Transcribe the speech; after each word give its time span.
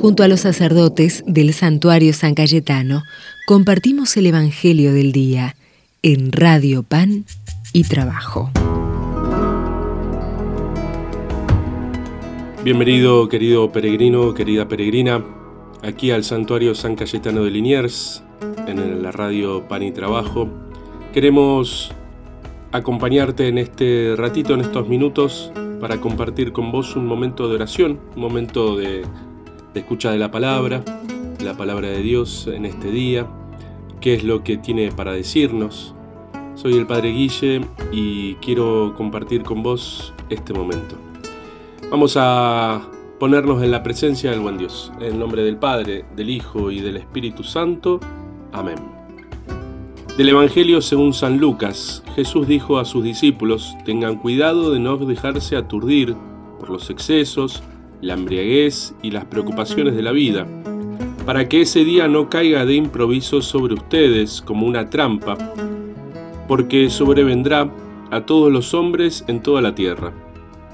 Junto 0.00 0.22
a 0.22 0.28
los 0.28 0.40
sacerdotes 0.40 1.24
del 1.26 1.52
santuario 1.52 2.12
San 2.12 2.36
Cayetano, 2.36 3.02
compartimos 3.48 4.16
el 4.16 4.26
Evangelio 4.26 4.92
del 4.92 5.10
Día 5.10 5.56
en 6.02 6.30
Radio 6.30 6.84
Pan 6.84 7.24
y 7.72 7.82
Trabajo. 7.82 8.48
Bienvenido, 12.62 13.28
querido 13.28 13.72
peregrino, 13.72 14.34
querida 14.34 14.68
peregrina, 14.68 15.24
aquí 15.82 16.12
al 16.12 16.22
santuario 16.22 16.76
San 16.76 16.94
Cayetano 16.94 17.42
de 17.42 17.50
Liniers, 17.50 18.22
en 18.68 19.02
la 19.02 19.10
radio 19.10 19.66
Pan 19.66 19.82
y 19.82 19.90
Trabajo. 19.90 20.48
Queremos 21.12 21.90
acompañarte 22.70 23.48
en 23.48 23.58
este 23.58 24.14
ratito, 24.16 24.54
en 24.54 24.60
estos 24.60 24.88
minutos, 24.88 25.50
para 25.80 26.00
compartir 26.00 26.52
con 26.52 26.70
vos 26.70 26.94
un 26.94 27.06
momento 27.06 27.48
de 27.48 27.56
oración, 27.56 27.98
un 28.14 28.22
momento 28.22 28.76
de 28.76 29.02
escucha 29.78 30.10
de 30.10 30.18
la 30.18 30.30
palabra, 30.30 30.82
la 31.42 31.56
palabra 31.56 31.88
de 31.88 32.02
Dios 32.02 32.46
en 32.46 32.64
este 32.64 32.90
día, 32.90 33.26
qué 34.00 34.14
es 34.14 34.24
lo 34.24 34.42
que 34.42 34.56
tiene 34.56 34.90
para 34.92 35.12
decirnos. 35.12 35.94
Soy 36.54 36.74
el 36.74 36.86
Padre 36.86 37.10
Guille 37.10 37.60
y 37.92 38.34
quiero 38.36 38.94
compartir 38.96 39.42
con 39.42 39.62
vos 39.62 40.12
este 40.28 40.52
momento. 40.52 40.96
Vamos 41.90 42.16
a 42.18 42.82
ponernos 43.18 43.62
en 43.62 43.70
la 43.70 43.82
presencia 43.82 44.30
del 44.30 44.40
buen 44.40 44.58
Dios, 44.58 44.92
en 45.00 45.18
nombre 45.18 45.42
del 45.42 45.56
Padre, 45.56 46.04
del 46.16 46.30
Hijo 46.30 46.70
y 46.70 46.80
del 46.80 46.96
Espíritu 46.96 47.42
Santo. 47.42 48.00
Amén. 48.52 48.76
Del 50.16 50.30
Evangelio 50.30 50.80
según 50.82 51.14
San 51.14 51.38
Lucas, 51.38 52.02
Jesús 52.16 52.48
dijo 52.48 52.78
a 52.78 52.84
sus 52.84 53.04
discípulos, 53.04 53.76
tengan 53.84 54.16
cuidado 54.16 54.72
de 54.72 54.80
no 54.80 54.96
dejarse 54.96 55.56
aturdir 55.56 56.16
por 56.58 56.70
los 56.70 56.90
excesos, 56.90 57.62
la 58.00 58.14
embriaguez 58.14 58.94
y 59.02 59.10
las 59.10 59.24
preocupaciones 59.24 59.94
de 59.96 60.02
la 60.02 60.12
vida, 60.12 60.46
para 61.26 61.48
que 61.48 61.62
ese 61.62 61.84
día 61.84 62.08
no 62.08 62.28
caiga 62.28 62.64
de 62.64 62.74
improviso 62.74 63.42
sobre 63.42 63.74
ustedes 63.74 64.40
como 64.40 64.66
una 64.66 64.88
trampa, 64.88 65.36
porque 66.46 66.88
sobrevendrá 66.90 67.70
a 68.10 68.22
todos 68.22 68.50
los 68.50 68.72
hombres 68.74 69.24
en 69.28 69.42
toda 69.42 69.60
la 69.60 69.74
tierra. 69.74 70.12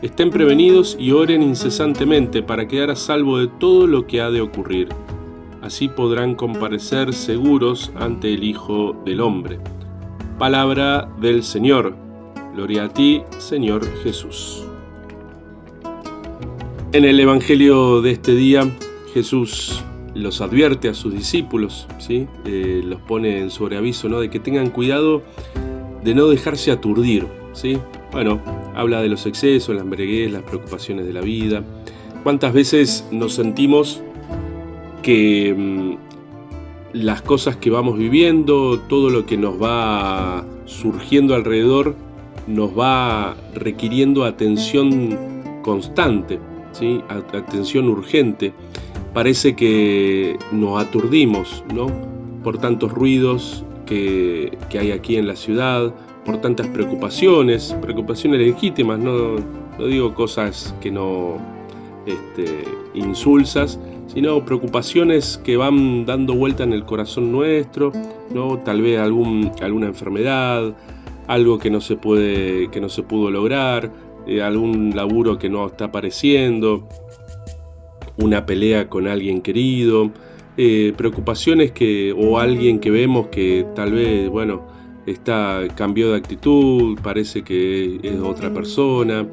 Estén 0.02 0.30
prevenidos 0.30 0.96
y 1.00 1.12
oren 1.12 1.42
incesantemente 1.42 2.42
para 2.42 2.68
quedar 2.68 2.90
a 2.90 2.96
salvo 2.96 3.38
de 3.38 3.48
todo 3.48 3.86
lo 3.86 4.06
que 4.06 4.20
ha 4.20 4.30
de 4.30 4.40
ocurrir. 4.40 4.88
Así 5.62 5.88
podrán 5.88 6.34
comparecer 6.34 7.14
seguros 7.14 7.90
ante 7.96 8.34
el 8.34 8.44
Hijo 8.44 8.94
del 9.06 9.20
Hombre. 9.20 9.58
Palabra 10.38 11.08
del 11.20 11.42
Señor. 11.42 11.96
Gloria 12.54 12.84
a 12.84 12.88
ti, 12.88 13.22
Señor 13.38 13.82
Jesús. 14.02 14.64
En 16.94 17.04
el 17.04 17.18
Evangelio 17.18 18.02
de 18.02 18.12
este 18.12 18.36
día, 18.36 18.70
Jesús 19.14 19.82
los 20.14 20.40
advierte 20.40 20.88
a 20.88 20.94
sus 20.94 21.12
discípulos, 21.12 21.88
¿sí? 21.98 22.28
Eh, 22.44 22.82
los 22.84 23.00
pone 23.00 23.40
en 23.40 23.50
sobreaviso 23.50 24.08
¿no? 24.08 24.20
de 24.20 24.30
que 24.30 24.38
tengan 24.38 24.70
cuidado 24.70 25.24
de 26.04 26.14
no 26.14 26.28
dejarse 26.28 26.70
aturdir. 26.70 27.26
¿sí? 27.52 27.78
Bueno, 28.12 28.40
habla 28.76 29.02
de 29.02 29.08
los 29.08 29.26
excesos, 29.26 29.74
las 29.74 29.84
bregues, 29.84 30.30
las 30.30 30.44
preocupaciones 30.44 31.04
de 31.04 31.12
la 31.12 31.20
vida. 31.20 31.64
¿Cuántas 32.22 32.52
veces 32.52 33.04
nos 33.10 33.34
sentimos 33.34 34.00
que 35.02 35.52
mm, 35.52 35.96
las 36.92 37.22
cosas 37.22 37.56
que 37.56 37.70
vamos 37.70 37.98
viviendo, 37.98 38.78
todo 38.88 39.10
lo 39.10 39.26
que 39.26 39.36
nos 39.36 39.60
va 39.60 40.44
surgiendo 40.64 41.34
alrededor, 41.34 41.96
nos 42.46 42.70
va 42.78 43.34
requiriendo 43.52 44.24
atención 44.24 45.18
constante? 45.64 46.38
Atención 47.32 47.88
urgente. 47.88 48.52
Parece 49.12 49.54
que 49.54 50.36
nos 50.52 50.82
aturdimos 50.82 51.64
¿no? 51.72 51.86
por 52.42 52.58
tantos 52.58 52.92
ruidos 52.92 53.64
que, 53.86 54.56
hay 54.78 54.90
aquí 54.90 55.16
en 55.16 55.26
la 55.26 55.36
ciudad, 55.36 55.94
por 56.24 56.40
tantas 56.40 56.66
preocupaciones, 56.68 57.76
preocupaciones 57.80 58.40
legítimas, 58.40 58.98
no, 58.98 59.36
digo 59.78 60.14
cosas 60.14 60.74
que 60.80 60.90
no 60.90 61.38
este, 62.06 62.64
insulsas, 62.94 63.78
sino 64.06 64.44
preocupaciones 64.44 65.40
que 65.44 65.56
van 65.56 66.06
dando 66.06 66.34
vuelta 66.34 66.64
en 66.64 66.72
el 66.72 66.84
corazón 66.84 67.32
nuestro, 67.32 67.92
¿no? 68.32 68.58
tal 68.58 68.82
vez 68.82 68.98
algún, 68.98 69.52
alguna 69.62 69.86
enfermedad, 69.86 70.74
algo 71.26 71.58
que 71.58 71.70
no 71.70 71.80
se 71.80 71.96
puede, 71.96 72.70
que 72.70 72.80
no 72.80 72.88
se 72.88 73.02
pudo 73.02 73.30
lograr, 73.30 73.90
eh, 74.26 74.42
algún 74.42 74.94
laburo 74.94 75.38
que 75.38 75.48
no 75.48 75.66
está 75.66 75.86
apareciendo, 75.86 76.88
una 78.16 78.46
pelea 78.46 78.88
con 78.88 79.06
alguien 79.08 79.42
querido, 79.42 80.10
eh, 80.56 80.92
preocupaciones 80.96 81.72
que, 81.72 82.12
o 82.16 82.38
alguien 82.38 82.78
que 82.78 82.90
vemos 82.90 83.26
que 83.28 83.66
tal 83.74 83.92
vez, 83.92 84.28
bueno, 84.28 84.62
está, 85.06 85.62
cambió 85.74 86.12
de 86.12 86.18
actitud, 86.18 86.98
parece 87.02 87.42
que 87.42 87.98
es 88.02 88.20
otra 88.20 88.52
persona. 88.52 89.26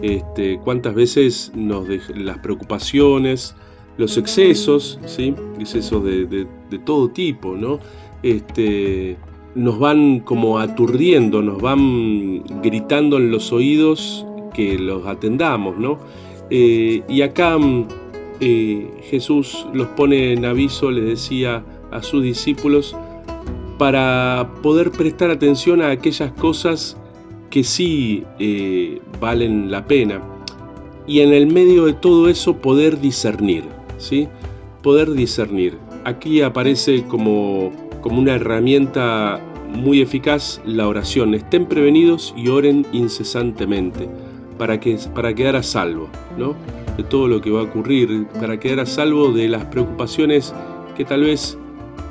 Este, 0.00 0.58
cuántas 0.64 0.94
veces 0.94 1.52
nos 1.54 1.86
las 2.16 2.38
preocupaciones, 2.38 3.54
los 3.98 4.16
excesos, 4.16 4.98
¿sí? 5.06 5.34
excesos 5.58 6.02
de, 6.04 6.26
de, 6.26 6.78
todo 6.84 7.10
tipo, 7.10 7.54
¿no? 7.56 7.78
Este, 8.22 9.16
nos 9.54 9.78
van 9.78 10.20
como 10.20 10.58
aturdiendo, 10.58 11.42
nos 11.42 11.60
van 11.60 12.42
gritando 12.62 13.18
en 13.18 13.30
los 13.30 13.52
oídos 13.52 14.26
que 14.52 14.78
los 14.78 15.06
atendamos, 15.06 15.78
¿no? 15.78 15.98
Eh, 16.50 17.02
y 17.08 17.22
acá 17.22 17.56
mm, 17.56 17.88
eh, 18.40 18.90
Jesús 19.04 19.66
los 19.72 19.86
pone 19.88 20.32
en 20.32 20.44
aviso, 20.44 20.90
le 20.90 21.00
decía 21.00 21.64
a 21.90 22.02
sus 22.02 22.22
discípulos, 22.22 22.96
para 23.78 24.50
poder 24.62 24.90
prestar 24.90 25.30
atención 25.30 25.80
a 25.80 25.90
aquellas 25.90 26.30
cosas 26.32 26.96
que 27.50 27.64
sí 27.64 28.24
eh, 28.38 29.00
valen 29.20 29.70
la 29.70 29.86
pena. 29.86 30.20
Y 31.06 31.20
en 31.20 31.32
el 31.32 31.46
medio 31.46 31.86
de 31.86 31.94
todo 31.94 32.28
eso 32.28 32.56
poder 32.58 33.00
discernir, 33.00 33.64
¿sí? 33.98 34.28
Poder 34.82 35.12
discernir. 35.12 35.78
Aquí 36.04 36.42
aparece 36.42 37.04
como, 37.04 37.72
como 38.02 38.20
una 38.20 38.34
herramienta 38.34 39.40
muy 39.74 40.00
eficaz 40.00 40.60
la 40.64 40.86
oración. 40.86 41.34
Estén 41.34 41.66
prevenidos 41.66 42.34
y 42.36 42.48
oren 42.48 42.86
incesantemente 42.92 44.08
para, 44.58 44.78
que, 44.80 44.98
para 45.14 45.34
quedar 45.34 45.56
a 45.56 45.62
salvo 45.62 46.08
¿no? 46.38 46.54
de 46.96 47.02
todo 47.04 47.28
lo 47.28 47.40
que 47.40 47.50
va 47.50 47.60
a 47.60 47.64
ocurrir, 47.64 48.26
para 48.40 48.58
quedar 48.58 48.80
a 48.80 48.86
salvo 48.86 49.32
de 49.32 49.48
las 49.48 49.64
preocupaciones 49.66 50.54
que 50.96 51.04
tal 51.04 51.22
vez 51.22 51.58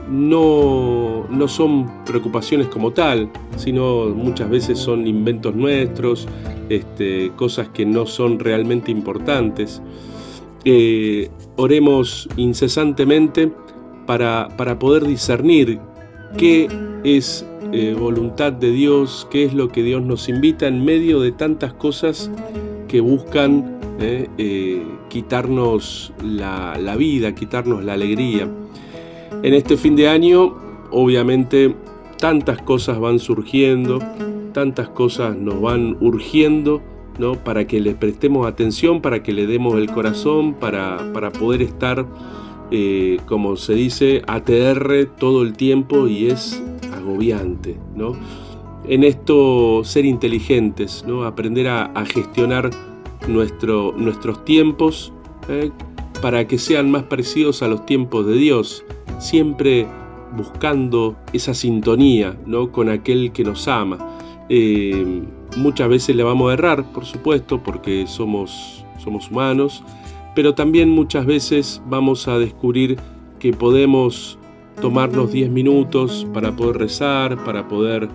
no, 0.09 1.25
no 1.29 1.47
son 1.47 2.03
preocupaciones 2.05 2.67
como 2.67 2.91
tal, 2.91 3.29
sino 3.55 4.09
muchas 4.09 4.49
veces 4.49 4.79
son 4.79 5.07
inventos 5.07 5.55
nuestros, 5.55 6.27
este, 6.69 7.31
cosas 7.35 7.69
que 7.69 7.85
no 7.85 8.05
son 8.05 8.39
realmente 8.39 8.91
importantes. 8.91 9.81
Eh, 10.65 11.29
oremos 11.55 12.27
incesantemente 12.37 13.51
para, 14.05 14.49
para 14.57 14.77
poder 14.77 15.05
discernir 15.05 15.79
qué 16.37 16.67
es 17.03 17.45
eh, 17.73 17.95
voluntad 17.97 18.51
de 18.51 18.69
Dios, 18.71 19.25
qué 19.31 19.45
es 19.45 19.53
lo 19.53 19.69
que 19.69 19.81
Dios 19.81 20.01
nos 20.03 20.27
invita 20.27 20.67
en 20.67 20.83
medio 20.83 21.21
de 21.21 21.31
tantas 21.31 21.73
cosas 21.73 22.29
que 22.89 22.99
buscan 22.99 23.79
eh, 24.01 24.27
eh, 24.37 24.83
quitarnos 25.07 26.11
la, 26.21 26.95
vida, 26.97 27.33
quitarnos 27.33 27.85
la 27.85 27.93
alegría. 27.93 28.49
En 29.41 29.53
este 29.53 29.77
fin 29.77 29.95
de 29.95 30.09
año, 30.09 30.53
obviamente, 30.91 31.73
tantas 32.17 32.61
cosas 32.61 32.99
van 32.99 33.19
surgiendo, 33.19 33.99
tantas 34.51 34.89
cosas 34.89 35.37
nos 35.37 35.61
van 35.61 35.95
urgiendo, 36.01 36.81
¿no? 37.19 37.35
Para 37.35 37.67
que 37.67 37.79
le 37.79 37.95
prestemos 37.95 38.47
atención, 38.47 39.01
para 39.01 39.23
que 39.23 39.31
le 39.31 39.47
demos 39.47 39.75
el 39.75 39.89
corazón, 39.89 40.55
para, 40.55 41.13
para 41.13 41.31
poder 41.31 41.61
estar, 41.61 42.05
como 43.27 43.55
se 43.55 43.75
dice, 43.75 44.23
ATR 44.27 45.05
todo 45.17 45.41
el 45.41 45.53
tiempo 45.53 46.07
y 46.07 46.27
es 46.27 46.61
agobiante, 47.01 47.77
¿no? 47.95 48.15
En 48.85 49.03
esto 49.03 49.83
ser 49.83 50.05
inteligentes, 50.05 51.03
¿no? 51.07 51.23
Aprender 51.23 51.67
a, 51.67 51.91
gestionar 52.05 52.71
nuestro, 53.27 53.93
nuestros 53.95 54.43
tiempos 54.45 55.13
¿eh? 55.49 55.69
para 56.21 56.47
que 56.47 56.57
sean 56.57 56.89
más 56.89 57.03
parecidos 57.03 57.61
a 57.61 57.67
los 57.67 57.85
tiempos 57.85 58.25
de 58.25 58.33
Dios, 58.33 58.83
siempre 59.19 59.87
buscando 60.35 61.15
esa 61.33 61.53
sintonía 61.53 62.37
¿no? 62.45 62.71
con 62.71 62.89
aquel 62.89 63.31
que 63.31 63.43
nos 63.43 63.67
ama. 63.67 63.97
Eh, 64.49 65.23
muchas 65.57 65.89
veces 65.89 66.15
le 66.15 66.23
vamos 66.23 66.49
a 66.49 66.53
errar, 66.53 66.91
por 66.91 67.05
supuesto, 67.05 67.61
porque 67.61 68.05
somos, 68.07 68.85
somos 68.97 69.29
humanos, 69.29 69.83
pero 70.35 70.53
también 70.55 70.89
muchas 70.89 71.25
veces 71.25 71.81
vamos 71.87 72.27
a 72.27 72.37
descubrir 72.37 72.97
que 73.39 73.53
podemos 73.53 74.37
tomarnos 74.79 75.31
10 75.31 75.49
minutos 75.49 76.27
para 76.33 76.55
poder 76.55 76.77
rezar, 76.77 77.43
para 77.43 77.67
poder 77.67 78.07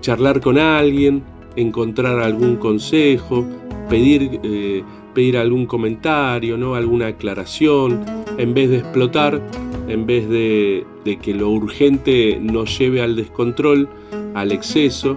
charlar 0.00 0.40
con 0.40 0.58
alguien, 0.58 1.22
encontrar 1.56 2.20
algún 2.20 2.56
consejo, 2.56 3.44
pedir 3.88 4.40
eh, 4.42 4.82
pedir 5.14 5.36
algún 5.36 5.66
comentario, 5.66 6.56
¿no? 6.56 6.74
alguna 6.74 7.08
aclaración, 7.08 8.04
en 8.38 8.54
vez 8.54 8.70
de 8.70 8.78
explotar, 8.78 9.40
en 9.88 10.06
vez 10.06 10.28
de, 10.28 10.86
que 11.20 11.34
lo 11.34 11.50
urgente 11.50 12.38
nos 12.40 12.78
lleve 12.78 13.02
al 13.02 13.16
descontrol, 13.16 13.88
al 14.34 14.52
exceso, 14.52 15.16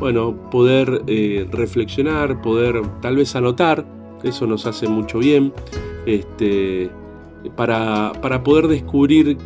bueno, 0.00 0.34
poder 0.50 1.02
eh, 1.06 1.46
reflexionar, 1.50 2.40
poder 2.40 2.80
tal 3.00 3.16
vez 3.16 3.36
anotar, 3.36 3.84
eso 4.22 4.46
nos 4.46 4.66
hace 4.66 4.88
mucho 4.88 5.18
bien, 5.18 5.52
este, 6.06 6.90
para, 7.56 8.12
poder 8.44 8.68
descubrir 8.68 9.36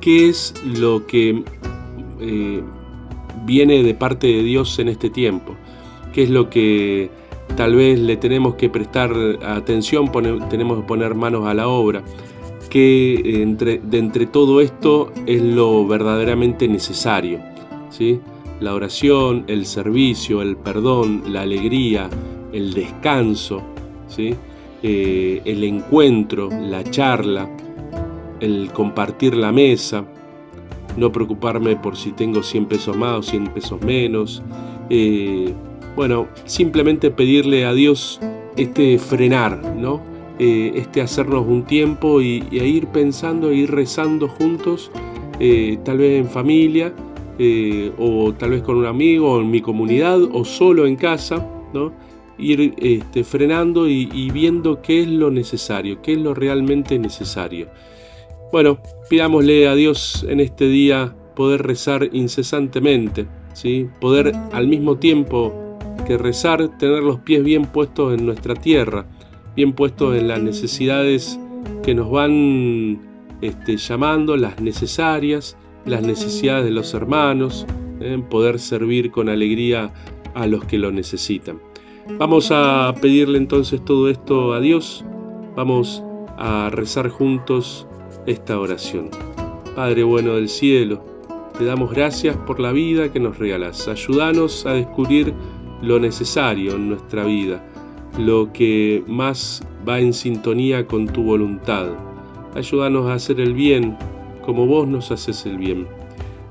qué 0.00 0.28
es 0.28 0.54
lo 0.64 1.06
que 1.06 1.42
eh, 2.20 2.62
viene 3.44 3.82
de 3.82 3.94
parte 3.94 4.26
de 4.26 4.42
Dios 4.42 4.78
en 4.78 4.88
este 4.88 5.10
tiempo, 5.10 5.54
qué 6.12 6.24
es 6.24 6.30
lo 6.30 6.50
que 6.50 7.10
tal 7.56 7.74
vez 7.74 7.98
le 7.98 8.16
tenemos 8.16 8.54
que 8.54 8.68
prestar 8.68 9.12
atención, 9.44 10.10
tenemos 10.48 10.80
que 10.80 10.86
poner 10.86 11.14
manos 11.14 11.46
a 11.46 11.54
la 11.54 11.68
obra, 11.68 12.02
entre, 12.70 13.78
de 13.78 13.98
entre 13.98 14.26
todo 14.26 14.60
esto 14.60 15.12
es 15.26 15.42
lo 15.42 15.86
verdaderamente 15.86 16.68
necesario. 16.68 17.40
¿sí? 17.90 18.20
La 18.60 18.74
oración, 18.74 19.44
el 19.46 19.66
servicio, 19.66 20.42
el 20.42 20.56
perdón, 20.56 21.22
la 21.28 21.42
alegría, 21.42 22.08
el 22.52 22.72
descanso, 22.72 23.62
¿sí? 24.08 24.34
Eh, 24.82 25.42
el 25.44 25.64
encuentro, 25.64 26.48
la 26.50 26.84
charla, 26.84 27.48
el 28.40 28.70
compartir 28.72 29.36
la 29.36 29.52
mesa, 29.52 30.04
no 30.98 31.12
preocuparme 31.12 31.76
por 31.76 31.96
si 31.96 32.12
tengo 32.12 32.42
100 32.42 32.66
pesos 32.66 32.96
más 32.96 33.18
o 33.18 33.22
100 33.22 33.46
pesos 33.48 33.80
menos. 33.82 34.42
Eh, 34.90 35.52
bueno, 35.96 36.28
simplemente 36.44 37.10
pedirle 37.10 37.64
a 37.64 37.72
Dios 37.72 38.20
este 38.56 38.98
frenar, 38.98 39.76
¿no? 39.76 40.00
Eh, 40.38 40.72
este 40.76 41.00
hacernos 41.00 41.46
un 41.46 41.64
tiempo 41.64 42.20
y, 42.20 42.44
ir 42.50 42.86
pensando, 42.88 43.50
e 43.50 43.56
ir 43.56 43.70
rezando 43.70 44.28
juntos, 44.28 44.90
eh, 45.40 45.78
tal 45.84 45.98
vez 45.98 46.20
en 46.20 46.28
familia, 46.28 46.92
o 47.98 48.34
tal 48.34 48.50
vez 48.50 48.62
con 48.62 48.76
un 48.78 48.86
amigo, 48.86 49.34
o 49.34 49.40
en 49.40 49.50
mi 49.50 49.60
comunidad, 49.60 50.20
o 50.32 50.44
solo 50.44 50.86
en 50.86 50.96
casa, 50.96 51.46
¿no? 51.72 51.92
Ir 52.36 52.74
este, 52.78 53.22
frenando 53.22 53.88
y 53.88 54.30
viendo 54.32 54.82
qué 54.82 55.02
es 55.02 55.08
lo 55.08 55.30
necesario, 55.30 56.02
qué 56.02 56.12
es 56.12 56.18
lo 56.18 56.34
realmente 56.34 56.98
necesario. 56.98 57.68
Bueno, 58.50 58.78
pidámosle 59.10 59.68
a 59.68 59.74
Dios 59.74 60.24
en 60.26 60.40
este 60.40 60.68
día 60.68 61.14
poder 61.36 61.66
rezar 61.66 62.08
incesantemente, 62.12 63.26
¿sí? 63.52 63.88
poder 64.00 64.32
al 64.52 64.66
mismo 64.66 64.96
tiempo 64.96 65.52
que 66.06 66.16
rezar 66.16 66.78
tener 66.78 67.02
los 67.02 67.20
pies 67.20 67.44
bien 67.44 67.66
puestos 67.66 68.18
en 68.18 68.24
nuestra 68.24 68.54
tierra, 68.54 69.06
bien 69.54 69.74
puestos 69.74 70.16
en 70.16 70.28
las 70.28 70.40
necesidades 70.40 71.38
que 71.82 71.94
nos 71.94 72.10
van 72.10 72.98
este, 73.42 73.76
llamando, 73.76 74.34
las 74.38 74.58
necesarias, 74.62 75.58
las 75.84 76.00
necesidades 76.00 76.64
de 76.64 76.70
los 76.70 76.94
hermanos, 76.94 77.66
¿eh? 78.00 78.18
poder 78.30 78.58
servir 78.58 79.10
con 79.10 79.28
alegría 79.28 79.92
a 80.34 80.46
los 80.46 80.64
que 80.64 80.78
lo 80.78 80.90
necesitan. 80.90 81.60
Vamos 82.18 82.48
a 82.50 82.94
pedirle 83.02 83.36
entonces 83.36 83.84
todo 83.84 84.08
esto 84.08 84.54
a 84.54 84.60
Dios, 84.60 85.04
vamos 85.54 86.02
a 86.38 86.70
rezar 86.70 87.10
juntos 87.10 87.86
esta 88.28 88.60
oración. 88.60 89.10
Padre 89.74 90.04
bueno 90.04 90.34
del 90.34 90.48
cielo, 90.48 91.02
te 91.58 91.64
damos 91.64 91.90
gracias 91.90 92.36
por 92.36 92.60
la 92.60 92.72
vida 92.72 93.10
que 93.10 93.20
nos 93.20 93.38
regalas. 93.38 93.88
Ayúdanos 93.88 94.66
a 94.66 94.74
descubrir 94.74 95.32
lo 95.80 95.98
necesario 95.98 96.74
en 96.76 96.90
nuestra 96.90 97.24
vida, 97.24 97.64
lo 98.18 98.52
que 98.52 99.02
más 99.06 99.62
va 99.88 99.98
en 99.98 100.12
sintonía 100.12 100.86
con 100.86 101.06
tu 101.06 101.22
voluntad. 101.22 101.86
Ayúdanos 102.54 103.06
a 103.06 103.14
hacer 103.14 103.40
el 103.40 103.54
bien 103.54 103.96
como 104.44 104.66
vos 104.66 104.86
nos 104.86 105.10
haces 105.10 105.46
el 105.46 105.56
bien. 105.56 105.86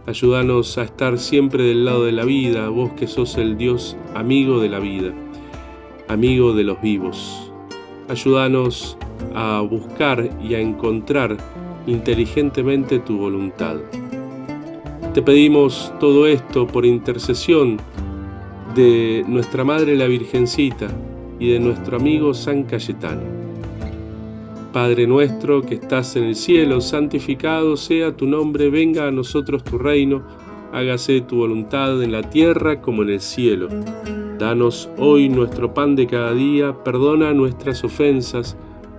Ayúdanos 0.08 0.78
a 0.78 0.84
estar 0.84 1.20
siempre 1.20 1.64
del 1.64 1.86
lado 1.86 2.06
de 2.06 2.12
la 2.12 2.26
vida, 2.26 2.70
vos 2.70 2.92
que 2.94 3.08
sos 3.08 3.38
el 3.38 3.58
Dios 3.58 3.98
amigo 4.16 4.60
de 4.60 4.70
la 4.70 4.80
vida, 4.80 5.14
amigo 6.08 6.54
de 6.54 6.64
los 6.64 6.82
vivos. 6.82 7.52
Ayúdanos 8.10 8.98
a 9.36 9.62
buscar 9.62 10.30
y 10.42 10.56
a 10.56 10.60
encontrar 10.60 11.38
inteligentemente 11.88 13.00
tu 13.00 13.18
voluntad. 13.18 13.78
Te 15.14 15.22
pedimos 15.24 15.92
todo 16.00 16.28
esto 16.28 16.68
por 16.68 16.86
intercesión 16.86 17.78
de 18.76 19.26
nuestra 19.28 19.64
Madre 19.64 19.96
la 19.96 20.06
Virgencita 20.06 20.88
y 21.40 21.52
de 21.54 21.60
nuestro 21.60 21.98
amigo 21.98 22.36
San 22.36 22.64
Cayetano. 22.64 23.24
Padre 24.72 25.08
nuestro 25.08 25.64
que 25.64 25.76
estás 25.76 26.16
en 26.18 26.26
el 26.26 26.36
cielo, 26.36 26.82
santificado 26.82 27.78
sea 27.78 28.16
tu 28.16 28.28
nombre, 28.28 28.70
venga 28.70 29.08
a 29.08 29.12
nosotros 29.12 29.64
tu 29.64 29.80
reino, 29.80 30.22
hágase 30.72 31.22
tu 31.22 31.38
voluntad 31.38 32.04
en 32.04 32.12
la 32.12 32.22
tierra 32.22 32.82
como 32.82 33.02
en 33.02 33.10
el 33.10 33.22
cielo. 33.22 33.70
Danos 34.38 34.90
hoy 35.00 35.30
nuestro 35.30 35.74
pan 35.74 35.96
de 35.96 36.06
cada 36.06 36.34
día, 36.34 36.84
perdona 36.84 37.34
nuestras 37.34 37.84
ofensas, 37.84 38.56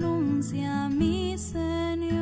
pronuncia 0.00 0.88
mi 0.88 1.36
Señor. 1.36 2.19